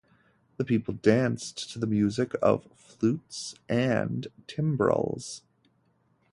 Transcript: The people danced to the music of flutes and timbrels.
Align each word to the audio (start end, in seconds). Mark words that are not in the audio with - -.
The 0.57 0.65
people 0.65 0.95
danced 0.95 1.69
to 1.71 1.77
the 1.77 1.85
music 1.85 2.33
of 2.41 2.63
flutes 2.75 3.53
and 3.69 4.29
timbrels. 4.47 5.43